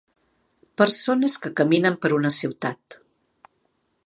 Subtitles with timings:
[0.81, 3.01] Persones que caminen per una ciutat.